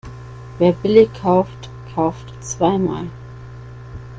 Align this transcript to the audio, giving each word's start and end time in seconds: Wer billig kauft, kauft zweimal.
Wer 0.57 0.71
billig 0.71 1.09
kauft, 1.21 1.69
kauft 1.93 2.27
zweimal. 2.43 3.05